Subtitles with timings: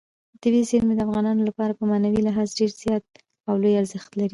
[0.41, 3.05] طبیعي زیرمې د افغانانو لپاره په معنوي لحاظ ډېر زیات
[3.49, 4.29] او لوی ارزښت لري.